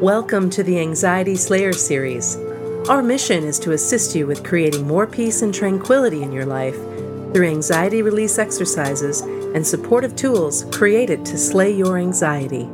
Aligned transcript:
Welcome 0.00 0.50
to 0.50 0.62
the 0.62 0.78
Anxiety 0.78 1.36
Slayer 1.36 1.72
series. 1.72 2.36
Our 2.86 3.02
mission 3.02 3.44
is 3.44 3.58
to 3.60 3.72
assist 3.72 4.14
you 4.14 4.26
with 4.26 4.44
creating 4.44 4.86
more 4.86 5.06
peace 5.06 5.40
and 5.40 5.54
tranquility 5.54 6.22
in 6.22 6.32
your 6.32 6.44
life 6.44 6.74
through 7.32 7.48
anxiety 7.48 8.02
release 8.02 8.38
exercises 8.38 9.22
and 9.22 9.66
supportive 9.66 10.14
tools 10.14 10.66
created 10.70 11.24
to 11.24 11.38
slay 11.38 11.74
your 11.74 11.96
anxiety. 11.96 12.64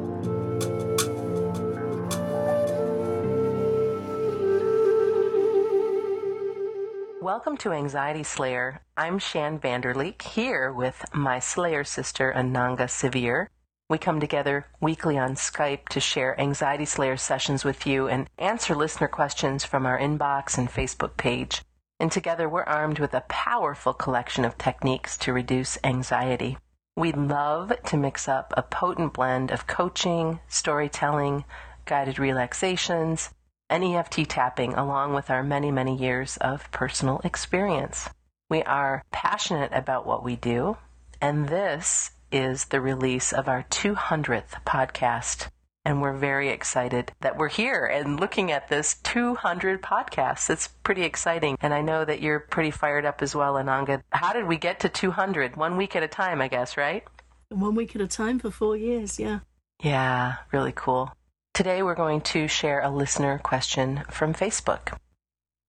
Welcome 7.23 7.57
to 7.59 7.71
Anxiety 7.71 8.25
Slayer. 8.25 8.81
I'm 8.97 9.21
Shann 9.21 9.61
Vander 9.61 9.95
Leek 9.95 10.23
here 10.23 10.73
with 10.73 11.05
my 11.15 11.39
Slayer 11.39 11.85
sister 11.85 12.35
Ananga 12.37 12.89
Sivyer. 12.89 13.47
We 13.93 13.99
come 13.99 14.21
together 14.21 14.65
weekly 14.81 15.19
on 15.19 15.35
Skype 15.35 15.91
to 15.91 16.01
share 16.01 16.41
Anxiety 16.41 16.87
Slayer 16.87 17.19
sessions 17.19 17.63
with 17.63 17.87
you 17.87 18.09
and 18.09 18.27
answer 18.39 18.75
listener 18.75 19.07
questions 19.07 19.67
from 19.67 19.85
our 19.85 19.99
inbox 19.99 20.57
and 20.57 20.67
Facebook 20.67 21.19
page. 21.19 21.61
And 22.01 22.11
together 22.11 22.49
we're 22.49 22.63
armed 22.63 22.99
with 22.99 23.13
a 23.13 23.27
powerful 23.29 23.93
collection 23.93 24.47
of 24.47 24.57
techniques 24.57 25.19
to 25.19 25.35
reduce 25.35 25.77
anxiety. 25.85 26.57
We 26.97 27.13
love 27.13 27.71
to 27.85 27.99
mix 27.99 28.29
up 28.29 28.55
a 28.57 28.63
potent 28.63 29.13
blend 29.13 29.51
of 29.51 29.67
coaching, 29.67 30.41
storytelling, 30.49 31.45
guided 31.85 32.19
relaxations, 32.19 33.29
and 33.69 33.85
EFT 33.85 34.27
tapping, 34.27 34.73
along 34.73 35.13
with 35.13 35.29
our 35.29 35.43
many, 35.43 35.71
many 35.71 35.95
years 35.95 36.39
of 36.39 36.71
personal 36.71 37.21
experience. 37.25 38.09
We 38.49 38.63
are 38.63 39.05
passionate 39.11 39.73
about 39.75 40.07
what 40.07 40.25
we 40.25 40.37
do, 40.37 40.79
and 41.21 41.47
this 41.47 42.13
is 42.33 42.65
the 42.67 42.81
release 42.81 43.33
of 43.33 43.49
our 43.49 43.65
200th 43.71 44.65
podcast. 44.67 45.49
And 45.85 46.01
we're 46.01 46.17
very 46.17 46.49
excited 46.49 47.13
that 47.21 47.37
we're 47.37 47.49
here 47.49 47.85
and 47.85 48.19
looking 48.19 48.53
at 48.53 48.69
this 48.69 48.95
200 49.03 49.83
podcasts. 49.83 50.49
It's 50.49 50.69
pretty 50.69 51.03
exciting. 51.03 51.57
And 51.61 51.75
I 51.75 51.81
know 51.81 52.05
that 52.05 52.23
you're 52.23 52.41
pretty 52.41 52.71
fired 52.71 53.05
up 53.05 53.21
as 53.21 53.35
well, 53.35 53.55
Ananga. 53.55 54.01
How 54.11 54.33
did 54.33 54.47
we 54.47 54.57
get 54.57 54.81
to 54.81 54.89
200? 54.89 55.57
One 55.57 55.77
week 55.77 55.97
at 55.97 56.05
a 56.05 56.09
time, 56.09 56.41
I 56.41 56.49
guess, 56.49 56.77
right? 56.77 57.05
One 57.49 57.75
week 57.75 57.97
at 57.97 58.03
a 58.03 58.07
time 58.07 58.39
for 58.39 58.51
four 58.51 58.77
years, 58.77 59.19
yeah. 59.19 59.41
Yeah, 59.83 60.37
really 60.53 60.73
cool. 60.75 61.13
Today 61.53 61.83
we're 61.83 61.97
going 61.97 62.21
to 62.23 62.47
share 62.47 62.81
a 62.81 62.89
listener 62.89 63.39
question 63.39 64.05
from 64.09 64.33
Facebook. 64.33 64.97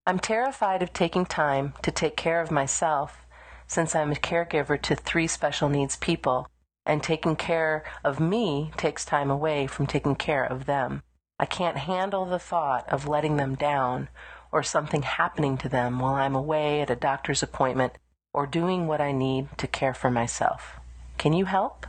I'm 0.06 0.18
terrified 0.18 0.82
of 0.82 0.92
taking 0.92 1.26
time 1.26 1.74
to 1.82 1.90
take 1.90 2.16
care 2.16 2.40
of 2.40 2.50
myself 2.50 3.26
since 3.66 3.94
I'm 3.94 4.12
a 4.12 4.14
caregiver 4.14 4.80
to 4.82 4.94
three 4.94 5.26
special 5.26 5.68
needs 5.68 5.96
people 5.96 6.46
and 6.86 7.02
taking 7.02 7.36
care 7.36 7.84
of 8.04 8.20
me 8.20 8.70
takes 8.76 9.04
time 9.04 9.30
away 9.30 9.66
from 9.66 9.86
taking 9.86 10.14
care 10.14 10.44
of 10.44 10.66
them. 10.66 11.02
I 11.38 11.46
can't 11.46 11.78
handle 11.78 12.26
the 12.26 12.38
thought 12.38 12.88
of 12.92 13.08
letting 13.08 13.36
them 13.36 13.54
down 13.54 14.08
or 14.52 14.62
something 14.62 15.02
happening 15.02 15.56
to 15.58 15.68
them 15.68 15.98
while 15.98 16.14
I'm 16.14 16.34
away 16.34 16.80
at 16.80 16.90
a 16.90 16.96
doctor's 16.96 17.42
appointment 17.42 17.94
or 18.32 18.46
doing 18.46 18.86
what 18.86 19.00
I 19.00 19.12
need 19.12 19.48
to 19.58 19.66
care 19.66 19.94
for 19.94 20.10
myself. 20.10 20.78
Can 21.18 21.32
you 21.32 21.46
help? 21.46 21.86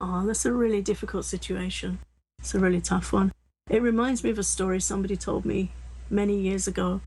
Oh, 0.00 0.26
that's 0.26 0.44
a 0.44 0.52
really 0.52 0.82
difficult 0.82 1.24
situation. 1.24 1.98
It's 2.38 2.54
a 2.54 2.58
really 2.58 2.80
tough 2.80 3.12
one. 3.12 3.32
It 3.70 3.82
reminds 3.82 4.22
me 4.22 4.30
of 4.30 4.38
a 4.38 4.42
story 4.42 4.80
somebody 4.80 5.16
told 5.16 5.44
me 5.44 5.72
many 6.10 6.38
years 6.38 6.66
ago 6.66 7.00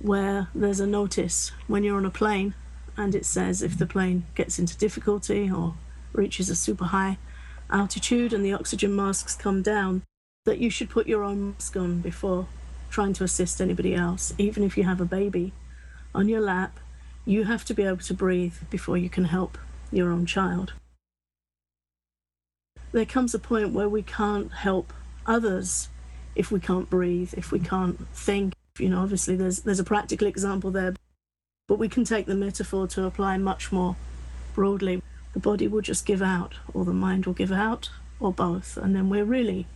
where 0.00 0.48
there's 0.54 0.80
a 0.80 0.86
notice 0.86 1.52
when 1.66 1.82
you're 1.82 1.96
on 1.96 2.04
a 2.04 2.10
plane 2.10 2.54
and 2.96 3.14
it 3.14 3.24
says 3.24 3.62
if 3.62 3.78
the 3.78 3.86
plane 3.86 4.26
gets 4.34 4.58
into 4.58 4.76
difficulty 4.76 5.50
or 5.50 5.74
reaches 6.16 6.50
a 6.50 6.56
super 6.56 6.86
high 6.86 7.18
altitude 7.70 8.32
and 8.32 8.44
the 8.44 8.52
oxygen 8.52 8.94
masks 8.94 9.34
come 9.34 9.62
down, 9.62 10.02
that 10.44 10.58
you 10.58 10.70
should 10.70 10.90
put 10.90 11.06
your 11.06 11.22
own 11.22 11.50
mask 11.50 11.76
on 11.76 12.00
before 12.00 12.46
trying 12.90 13.12
to 13.12 13.24
assist 13.24 13.60
anybody 13.60 13.94
else. 13.94 14.32
Even 14.38 14.62
if 14.62 14.76
you 14.76 14.84
have 14.84 15.00
a 15.00 15.04
baby 15.04 15.52
on 16.14 16.28
your 16.28 16.40
lap, 16.40 16.78
you 17.24 17.44
have 17.44 17.64
to 17.64 17.74
be 17.74 17.82
able 17.82 17.96
to 17.98 18.14
breathe 18.14 18.54
before 18.70 18.96
you 18.96 19.10
can 19.10 19.24
help 19.24 19.58
your 19.90 20.12
own 20.12 20.24
child. 20.24 20.72
There 22.92 23.04
comes 23.04 23.34
a 23.34 23.38
point 23.38 23.72
where 23.72 23.88
we 23.88 24.02
can't 24.02 24.52
help 24.52 24.92
others 25.26 25.88
if 26.34 26.52
we 26.52 26.60
can't 26.60 26.88
breathe, 26.88 27.34
if 27.36 27.50
we 27.50 27.58
can't 27.58 28.06
think. 28.14 28.54
You 28.78 28.88
know, 28.90 29.02
obviously 29.02 29.36
there's 29.36 29.60
there's 29.60 29.80
a 29.80 29.84
practical 29.84 30.28
example 30.28 30.70
there, 30.70 30.94
but 31.66 31.78
we 31.78 31.88
can 31.88 32.04
take 32.04 32.26
the 32.26 32.34
metaphor 32.34 32.86
to 32.88 33.04
apply 33.04 33.38
much 33.38 33.72
more 33.72 33.96
broadly 34.54 35.02
the 35.36 35.40
body 35.40 35.68
will 35.68 35.82
just 35.82 36.06
give 36.06 36.22
out, 36.22 36.54
or 36.72 36.86
the 36.86 36.94
mind 36.94 37.26
will 37.26 37.34
give 37.34 37.52
out, 37.52 37.90
or 38.18 38.32
both. 38.32 38.78
And 38.78 38.96
then 38.96 39.10
we're 39.10 39.22
really 39.22 39.66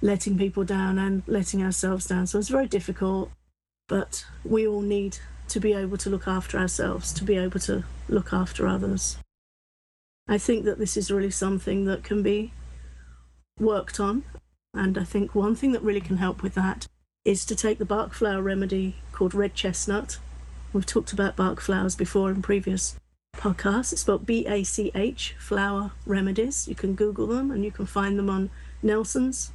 letting 0.00 0.36
people 0.36 0.64
down 0.64 0.98
and 0.98 1.22
letting 1.28 1.62
ourselves 1.62 2.08
down. 2.08 2.26
So 2.26 2.40
it's 2.40 2.48
very 2.48 2.66
difficult, 2.66 3.30
but 3.86 4.26
we 4.44 4.66
all 4.66 4.80
need 4.80 5.18
to 5.50 5.60
be 5.60 5.72
able 5.72 5.98
to 5.98 6.10
look 6.10 6.26
after 6.26 6.58
ourselves, 6.58 7.12
to 7.12 7.22
be 7.22 7.36
able 7.36 7.60
to 7.60 7.84
look 8.08 8.32
after 8.32 8.66
others. 8.66 9.18
I 10.26 10.36
think 10.36 10.64
that 10.64 10.80
this 10.80 10.96
is 10.96 11.12
really 11.12 11.30
something 11.30 11.84
that 11.84 12.02
can 12.02 12.24
be 12.24 12.52
worked 13.60 14.00
on. 14.00 14.24
And 14.74 14.98
I 14.98 15.04
think 15.04 15.32
one 15.32 15.54
thing 15.54 15.70
that 15.70 15.82
really 15.82 16.00
can 16.00 16.16
help 16.16 16.42
with 16.42 16.54
that 16.54 16.88
is 17.24 17.44
to 17.44 17.54
take 17.54 17.78
the 17.78 17.84
Bach 17.84 18.14
flower 18.14 18.42
remedy 18.42 18.96
called 19.12 19.32
red 19.32 19.54
chestnut. 19.54 20.18
We've 20.72 20.84
talked 20.84 21.12
about 21.12 21.36
Bach 21.36 21.60
flowers 21.60 21.94
before 21.94 22.32
in 22.32 22.42
previous 22.42 22.96
podcast. 23.42 23.92
It's 23.92 24.02
spelled 24.02 24.24
B 24.24 24.46
A 24.46 24.62
C 24.62 24.92
H, 24.94 25.34
Flower 25.36 25.90
Remedies. 26.06 26.68
You 26.68 26.76
can 26.76 26.94
Google 26.94 27.26
them 27.26 27.50
and 27.50 27.64
you 27.64 27.72
can 27.72 27.86
find 27.86 28.16
them 28.16 28.30
on 28.30 28.50
Nelson's 28.84 29.50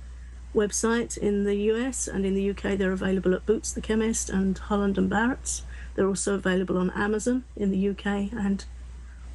website 0.53 1.17
in 1.17 1.45
the 1.45 1.55
US 1.71 2.05
and 2.05 2.25
in 2.25 2.35
the 2.35 2.49
UK. 2.49 2.77
They're 2.77 2.91
available 2.91 3.33
at 3.33 3.45
Boots 3.45 3.71
the 3.71 3.79
Chemist 3.79 4.29
and 4.29 4.57
Holland 4.57 4.97
and 4.97 5.09
Barrett's. 5.09 5.63
They're 5.95 6.07
also 6.07 6.33
available 6.33 6.77
on 6.77 6.91
Amazon 6.91 7.45
in 7.55 7.71
the 7.71 7.89
UK 7.89 8.33
and 8.33 8.65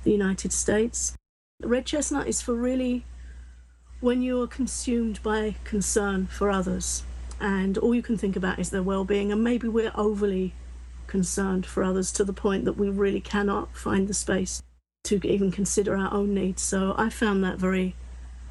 the 0.05 0.13
United 0.13 0.53
States. 0.53 1.17
Red 1.63 1.87
chestnut 1.87 2.29
is 2.29 2.43
for 2.43 2.55
really 2.55 3.07
when 4.01 4.21
you're 4.21 4.47
consumed 4.47 5.23
by 5.23 5.55
concern 5.65 6.27
for 6.27 6.51
others 6.51 7.05
and 7.41 7.79
all 7.79 7.95
you 7.95 8.03
can 8.03 8.19
think 8.19 8.37
about 8.37 8.59
is 8.59 8.69
their 8.69 8.83
well 8.83 9.05
being, 9.05 9.33
and 9.33 9.43
maybe 9.43 9.67
we're 9.67 9.93
overly 9.95 10.53
concerned 11.13 11.67
for 11.67 11.85
others 11.85 12.11
to 12.11 12.25
the 12.25 12.33
point 12.33 12.65
that 12.65 12.79
we 12.79 12.89
really 12.89 13.21
cannot 13.21 13.77
find 13.77 14.09
the 14.09 14.15
space 14.15 14.63
to 15.05 15.21
even 15.27 15.53
consider 15.53 15.95
our 15.95 16.11
own 16.11 16.33
needs. 16.33 16.63
So 16.63 16.95
I 16.97 17.11
found 17.11 17.45
that 17.45 17.59
very 17.59 17.95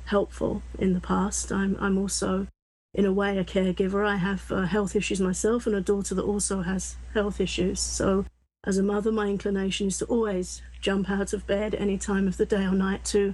helpful 0.05 0.61
in 0.77 0.93
the 0.93 1.01
past. 1.01 1.51
I'm, 1.51 1.75
I'm 1.79 1.97
also, 1.97 2.45
in 2.93 3.05
a 3.05 3.11
way, 3.11 3.39
a 3.39 3.43
caregiver. 3.43 4.05
I 4.05 4.17
have 4.17 4.51
uh, 4.51 4.61
health 4.75 4.95
issues 4.95 5.19
myself 5.19 5.65
and 5.65 5.75
a 5.75 5.81
daughter 5.81 6.13
that 6.13 6.23
also 6.23 6.61
has 6.61 6.97
health 7.15 7.41
issues. 7.41 7.79
So 7.79 8.25
as 8.63 8.77
a 8.77 8.83
mother, 8.83 9.11
my 9.11 9.25
inclination 9.25 9.87
is 9.87 9.97
to 9.97 10.05
always 10.05 10.61
jump 10.81 11.09
out 11.09 11.33
of 11.33 11.47
bed 11.47 11.73
any 11.73 11.97
time 11.97 12.27
of 12.27 12.37
the 12.37 12.45
day 12.45 12.63
or 12.63 12.73
night 12.73 13.03
to 13.05 13.33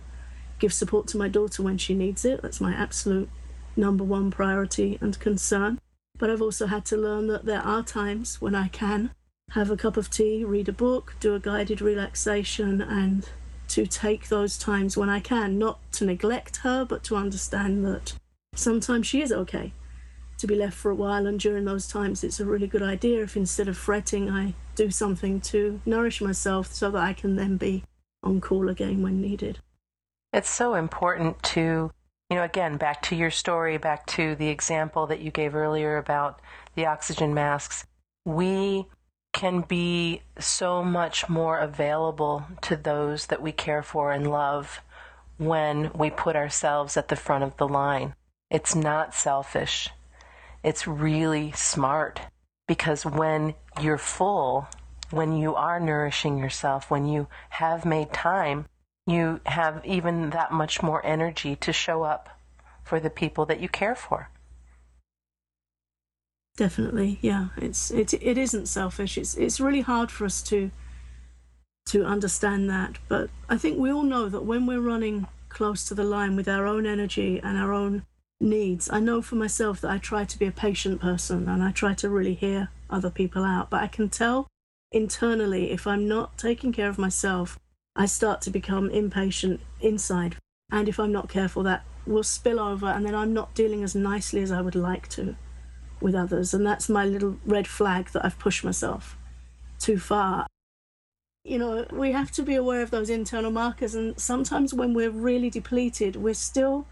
give 0.57 0.71
support 0.71 1.05
to 1.07 1.17
my 1.17 1.27
daughter 1.27 1.61
when 1.61 1.77
she 1.77 1.94
needs 1.94 2.23
it. 2.23 2.41
That's 2.41 2.61
my 2.61 2.73
absolute 2.73 3.29
number 3.75 4.05
one 4.05 4.31
priority 4.31 4.97
and 5.01 5.19
concern. 5.19 5.79
But 6.17 6.29
I've 6.29 6.41
also 6.41 6.67
had 6.67 6.85
to 6.85 6.97
learn 6.97 7.27
that 7.27 7.44
there 7.44 7.61
are 7.61 7.83
times 7.83 8.41
when 8.41 8.55
I 8.55 8.69
can 8.69 9.11
have 9.51 9.71
a 9.71 9.77
cup 9.77 9.97
of 9.97 10.09
tea, 10.09 10.43
read 10.43 10.69
a 10.69 10.73
book, 10.73 11.15
do 11.19 11.35
a 11.35 11.39
guided 11.39 11.81
relaxation, 11.81 12.81
and 12.81 13.29
to 13.69 13.85
take 13.85 14.27
those 14.27 14.57
times 14.57 14.97
when 14.97 15.09
I 15.09 15.19
can, 15.19 15.57
not 15.57 15.79
to 15.93 16.05
neglect 16.05 16.57
her, 16.57 16.85
but 16.85 17.03
to 17.05 17.15
understand 17.15 17.85
that 17.85 18.13
sometimes 18.55 19.07
she 19.07 19.21
is 19.21 19.31
okay 19.31 19.73
to 20.37 20.47
be 20.47 20.55
left 20.55 20.77
for 20.77 20.91
a 20.91 20.95
while. 20.95 21.25
And 21.25 21.39
during 21.39 21.65
those 21.65 21.87
times, 21.87 22.23
it's 22.23 22.39
a 22.39 22.45
really 22.45 22.67
good 22.67 22.83
idea 22.83 23.23
if 23.23 23.35
instead 23.35 23.67
of 23.67 23.77
fretting, 23.77 24.29
I 24.29 24.53
do 24.75 24.91
something 24.91 25.41
to 25.41 25.81
nourish 25.85 26.21
myself 26.21 26.73
so 26.73 26.91
that 26.91 27.01
I 27.01 27.13
can 27.13 27.35
then 27.35 27.57
be 27.57 27.83
on 28.23 28.41
call 28.41 28.69
again 28.69 29.01
when 29.01 29.21
needed. 29.21 29.59
It's 30.33 30.50
so 30.50 30.75
important 30.75 31.41
to 31.43 31.91
you 32.29 32.35
know, 32.35 32.43
again, 32.43 32.77
back 32.77 33.01
to 33.03 33.15
your 33.15 33.31
story, 33.31 33.77
back 33.77 34.05
to 34.07 34.35
the 34.35 34.50
example 34.50 35.07
that 35.07 35.21
you 35.21 35.31
gave 35.31 35.55
earlier 35.55 35.97
about 35.97 36.41
the 36.75 36.85
oxygen 36.85 37.33
masks, 37.33 37.85
we 38.25 38.85
can 39.38 39.62
be 39.62 40.19
so 40.39 40.84
much 40.84 41.30
more 41.30 41.60
available 41.60 42.44
to 42.60 42.75
those 42.75 43.28
that 43.28 43.39
we 43.39 43.51
care 43.51 43.84
for 43.84 44.12
and 44.12 44.31
love 44.31 44.81
when 45.38 45.92
we 45.94 46.10
put 46.10 46.36
ourselves 46.36 46.98
at 46.98 47.10
the 47.10 47.16
front 47.16 47.44
of 47.44 47.56
the 47.57 47.68
line. 47.68 48.16
It's 48.50 48.74
not 48.74 49.13
selfish. 49.13 49.89
It's 50.63 50.88
really 50.88 51.51
smart 51.51 52.19
because 52.68 53.06
when 53.06 53.54
you're 53.80 54.00
full, 54.00 54.69
when 55.12 55.38
you 55.38 55.54
are 55.54 55.80
nourishing 55.80 56.39
yourself, 56.39 56.89
when 56.89 57.06
you 57.06 57.28
have 57.50 57.86
made 57.86 58.12
time, 58.12 58.66
you 59.06 59.39
have 59.45 59.86
even 59.86 60.31
that 60.31 60.51
much 60.51 60.81
more 60.81 61.06
energy 61.06 61.56
to 61.57 61.72
show 61.72 62.01
up 62.01 62.39
for 62.84 63.00
the 63.00 63.12
people 63.12 63.45
that 63.45 63.60
you 63.60 63.69
care 63.69 63.95
for. 63.95 64.31
Definitely, 66.57 67.19
yeah. 67.21 67.50
It's 67.57 67.92
it 67.92 68.13
it 68.15 68.38
isn't 68.38 68.65
selfish. 68.65 69.18
It's 69.18 69.36
it's 69.36 69.59
really 69.59 69.81
hard 69.81 70.12
for 70.12 70.25
us 70.25 70.42
to 70.44 70.71
to 71.86 72.04
understand 72.04 72.69
that, 72.69 72.98
but 73.07 73.30
I 73.48 73.57
think 73.57 73.77
we 73.77 73.92
all 73.92 74.04
know 74.04 74.27
that 74.27 74.44
when 74.44 74.65
we're 74.65 74.81
running 74.81 75.27
close 75.48 75.86
to 75.86 75.94
the 75.94 76.04
line 76.04 76.36
with 76.36 76.48
our 76.48 76.65
own 76.65 76.86
energy 76.86 77.39
and 77.42 77.57
our 77.57 77.71
own 77.74 78.06
needs. 78.42 78.89
I 78.92 79.00
know 79.00 79.21
for 79.21 79.36
myself 79.36 79.80
that 79.81 79.92
I 79.92 79.98
try 79.98 80.25
to 80.25 80.38
be 80.38 80.45
a 80.45 80.51
patient 80.51 81.00
person 81.00 81.48
and 81.48 81.63
I 81.63 81.71
try 81.71 81.94
to 81.95 82.09
really 82.09 82.33
hear 82.33 82.69
other 82.89 83.10
people 83.10 83.44
out, 83.44 83.69
but 83.69 83.81
I 83.81 83.88
can 83.88 84.10
tell 84.10 84.48
internally 84.92 85.71
if 85.71 85.88
I'm 85.88 86.07
not 86.07 86.38
taking 86.38 86.74
care 86.74 86.89
of 86.89 86.98
myself, 86.98 87.57
I 87.95 88.06
start 88.06 88.42
to 88.42 88.50
become 88.50 88.89
impatient 88.89 89.62
inside. 89.80 90.36
And 90.71 90.89
if 90.89 91.00
I'm 91.00 91.12
not 91.12 91.30
careful, 91.30 91.63
that 91.63 91.86
will 92.06 92.24
spill 92.24 92.60
over, 92.60 92.88
and 92.88 93.06
then 93.06 93.15
I'm 93.15 93.33
not 93.33 93.53
dealing 93.53 93.83
as 93.83 93.95
nicely 93.95 94.42
as 94.42 94.51
I 94.51 94.62
would 94.62 94.75
like 94.75 95.07
to 95.10 95.36
with 96.01 96.15
others. 96.15 96.53
And 96.53 96.65
that's 96.65 96.89
my 96.89 97.05
little 97.05 97.38
red 97.45 97.67
flag 97.67 98.09
that 98.11 98.25
I've 98.25 98.39
pushed 98.39 98.63
myself 98.63 99.17
too 99.79 99.99
far. 99.99 100.47
You 101.44 101.57
know, 101.57 101.85
we 101.91 102.11
have 102.11 102.31
to 102.31 102.44
be 102.44 102.55
aware 102.55 102.81
of 102.81 102.91
those 102.91 103.09
internal 103.09 103.51
markers, 103.51 103.95
and 103.95 104.19
sometimes 104.19 104.73
when 104.73 104.94
we're 104.94 105.09
really 105.09 105.49
depleted, 105.49 106.17
we're 106.17 106.33
still 106.33 106.88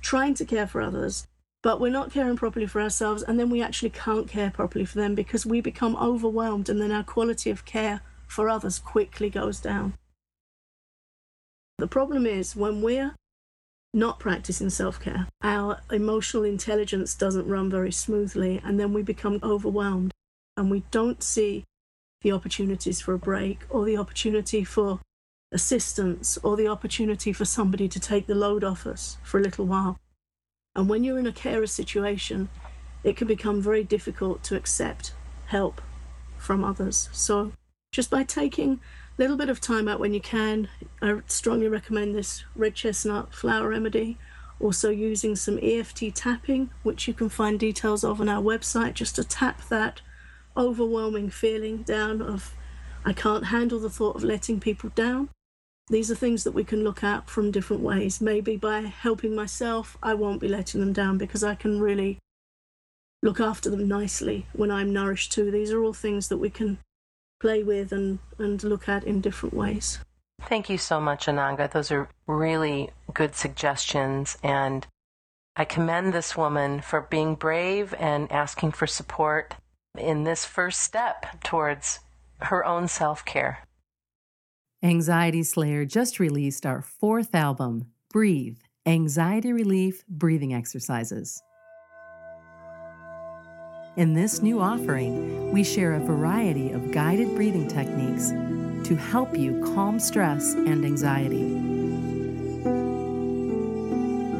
trying 0.00 0.32
to 0.34 0.46
care 0.46 0.66
for 0.66 0.80
others, 0.80 1.26
but 1.62 1.78
we're 1.78 1.92
not 1.92 2.10
caring 2.10 2.36
properly 2.36 2.66
for 2.66 2.80
ourselves, 2.80 3.22
and 3.22 3.38
then 3.38 3.50
we 3.50 3.60
actually 3.60 3.90
can't 3.90 4.26
care 4.26 4.50
properly 4.50 4.86
for 4.86 4.96
them 4.96 5.14
because 5.14 5.44
we 5.44 5.60
become 5.60 5.94
overwhelmed, 5.96 6.70
and 6.70 6.80
then 6.80 6.90
our 6.90 7.04
quality 7.04 7.50
of 7.50 7.66
care 7.66 8.00
for 8.26 8.48
others 8.48 8.78
quickly 8.78 9.28
goes 9.28 9.60
down. 9.60 9.92
The 11.76 11.86
problem 11.86 12.24
is 12.24 12.56
when 12.56 12.80
we're 12.80 13.14
not 13.94 14.20
practicing 14.20 14.70
self 14.70 15.00
care, 15.00 15.26
our 15.42 15.80
emotional 15.90 16.44
intelligence 16.44 17.14
doesn't 17.14 17.48
run 17.48 17.70
very 17.70 17.92
smoothly, 17.92 18.60
and 18.64 18.78
then 18.78 18.92
we 18.92 19.02
become 19.02 19.40
overwhelmed 19.42 20.12
and 20.56 20.70
we 20.70 20.82
don't 20.90 21.22
see 21.22 21.64
the 22.22 22.32
opportunities 22.32 23.00
for 23.00 23.14
a 23.14 23.18
break 23.18 23.60
or 23.70 23.84
the 23.84 23.96
opportunity 23.96 24.64
for 24.64 25.00
assistance 25.52 26.36
or 26.42 26.56
the 26.56 26.66
opportunity 26.66 27.32
for 27.32 27.44
somebody 27.44 27.88
to 27.88 28.00
take 28.00 28.26
the 28.26 28.34
load 28.34 28.64
off 28.64 28.86
us 28.86 29.18
for 29.22 29.38
a 29.38 29.42
little 29.42 29.66
while. 29.66 29.98
And 30.74 30.88
when 30.88 31.04
you're 31.04 31.18
in 31.18 31.26
a 31.26 31.32
carer 31.32 31.66
situation, 31.66 32.48
it 33.04 33.16
can 33.16 33.26
become 33.26 33.62
very 33.62 33.84
difficult 33.84 34.42
to 34.44 34.56
accept 34.56 35.14
help 35.46 35.80
from 36.36 36.64
others. 36.64 37.08
So, 37.12 37.52
just 37.92 38.10
by 38.10 38.24
taking 38.24 38.80
little 39.18 39.36
bit 39.36 39.48
of 39.48 39.60
time 39.60 39.88
out 39.88 40.00
when 40.00 40.14
you 40.14 40.20
can, 40.20 40.68
I 41.02 41.20
strongly 41.26 41.68
recommend 41.68 42.14
this 42.14 42.44
red 42.54 42.74
chestnut 42.74 43.34
flower 43.34 43.68
remedy. 43.68 44.16
Also, 44.60 44.90
using 44.90 45.36
some 45.36 45.58
EFT 45.60 46.14
tapping, 46.14 46.70
which 46.82 47.06
you 47.06 47.14
can 47.14 47.28
find 47.28 47.60
details 47.60 48.02
of 48.02 48.20
on 48.20 48.28
our 48.28 48.42
website, 48.42 48.94
just 48.94 49.16
to 49.16 49.24
tap 49.24 49.68
that 49.68 50.00
overwhelming 50.56 51.30
feeling 51.30 51.82
down 51.82 52.22
of 52.22 52.54
I 53.04 53.12
can't 53.12 53.46
handle 53.46 53.78
the 53.78 53.90
thought 53.90 54.16
of 54.16 54.24
letting 54.24 54.58
people 54.60 54.90
down. 54.90 55.30
These 55.88 56.10
are 56.10 56.16
things 56.16 56.44
that 56.44 56.52
we 56.52 56.64
can 56.64 56.84
look 56.84 57.02
at 57.02 57.30
from 57.30 57.50
different 57.50 57.82
ways. 57.82 58.20
Maybe 58.20 58.56
by 58.56 58.80
helping 58.80 59.34
myself, 59.34 59.96
I 60.02 60.14
won't 60.14 60.40
be 60.40 60.48
letting 60.48 60.80
them 60.80 60.92
down 60.92 61.16
because 61.16 61.42
I 61.42 61.54
can 61.54 61.80
really 61.80 62.18
look 63.22 63.40
after 63.40 63.70
them 63.70 63.88
nicely 63.88 64.46
when 64.52 64.70
I'm 64.70 64.92
nourished 64.92 65.32
too. 65.32 65.50
These 65.50 65.72
are 65.72 65.82
all 65.82 65.94
things 65.94 66.28
that 66.28 66.36
we 66.36 66.50
can 66.50 66.78
play 67.40 67.62
with 67.62 67.92
and, 67.92 68.18
and 68.38 68.62
look 68.62 68.88
at 68.88 69.04
in 69.04 69.20
different 69.20 69.54
ways. 69.54 69.98
Thank 70.42 70.70
you 70.70 70.78
so 70.78 71.00
much, 71.00 71.26
Ananga. 71.26 71.70
Those 71.70 71.90
are 71.90 72.08
really 72.26 72.90
good 73.12 73.34
suggestions. 73.34 74.38
And 74.42 74.86
I 75.56 75.64
commend 75.64 76.12
this 76.12 76.36
woman 76.36 76.80
for 76.80 77.00
being 77.00 77.34
brave 77.34 77.94
and 77.98 78.30
asking 78.30 78.72
for 78.72 78.86
support 78.86 79.56
in 79.98 80.24
this 80.24 80.44
first 80.44 80.80
step 80.80 81.42
towards 81.42 82.00
her 82.40 82.64
own 82.64 82.88
self 82.88 83.24
care. 83.24 83.64
Anxiety 84.82 85.42
Slayer 85.42 85.84
just 85.84 86.20
released 86.20 86.64
our 86.64 86.82
fourth 86.82 87.34
album, 87.34 87.86
Breathe 88.12 88.58
Anxiety 88.86 89.52
Relief 89.52 90.06
Breathing 90.06 90.54
Exercises. 90.54 91.42
In 93.98 94.14
this 94.14 94.42
new 94.42 94.60
offering, 94.60 95.50
we 95.50 95.64
share 95.64 95.94
a 95.94 95.98
variety 95.98 96.70
of 96.70 96.92
guided 96.92 97.34
breathing 97.34 97.66
techniques 97.66 98.28
to 98.86 98.94
help 98.94 99.36
you 99.36 99.60
calm 99.74 99.98
stress 99.98 100.54
and 100.54 100.84
anxiety. 100.84 101.42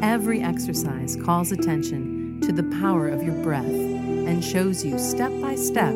Every 0.00 0.42
exercise 0.42 1.16
calls 1.24 1.50
attention 1.50 2.40
to 2.42 2.52
the 2.52 2.62
power 2.80 3.08
of 3.08 3.24
your 3.24 3.34
breath 3.42 3.64
and 3.64 4.44
shows 4.44 4.84
you 4.84 4.96
step 4.96 5.32
by 5.40 5.56
step 5.56 5.92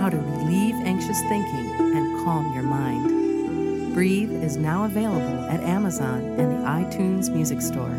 how 0.00 0.08
to 0.08 0.16
relieve 0.16 0.76
anxious 0.76 1.20
thinking 1.28 1.70
and 1.94 2.24
calm 2.24 2.50
your 2.54 2.62
mind. 2.62 3.92
Breathe 3.92 4.32
is 4.42 4.56
now 4.56 4.86
available 4.86 5.44
at 5.50 5.60
Amazon 5.60 6.22
and 6.40 6.50
the 6.50 6.66
iTunes 6.66 7.30
Music 7.30 7.60
Store. 7.60 7.94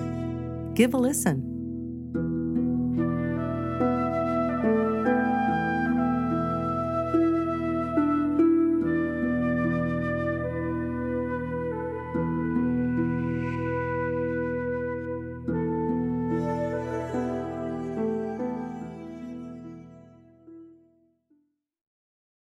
Give 0.73 0.95
a 0.95 0.97
listen. 0.97 1.52